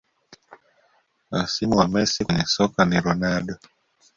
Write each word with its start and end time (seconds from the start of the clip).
Hasimu 1.31 1.77
wa 1.77 1.87
Messi 1.87 2.25
kwenye 2.25 2.45
soka 2.45 2.85
ni 2.85 2.99
Ronaldo 3.01 3.55